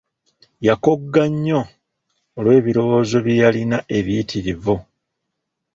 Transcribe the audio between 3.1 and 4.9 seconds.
bye yalina ebiyitirivu.